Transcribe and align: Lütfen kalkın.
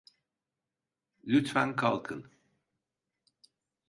Lütfen 1.23 1.75
kalkın. 1.75 2.31